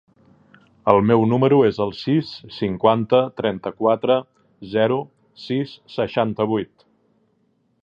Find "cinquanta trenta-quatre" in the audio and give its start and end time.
2.55-4.17